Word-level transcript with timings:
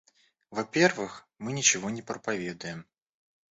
Во-первых, 0.49 1.27
мы 1.37 1.53
ничего 1.53 1.91
не 1.91 2.01
проповедуем! 2.01 2.87